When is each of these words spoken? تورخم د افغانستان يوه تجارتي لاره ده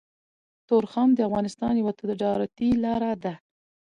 تورخم 0.67 1.09
د 1.15 1.19
افغانستان 1.29 1.73
يوه 1.81 1.93
تجارتي 2.01 2.69
لاره 2.83 3.13
ده 3.23 3.33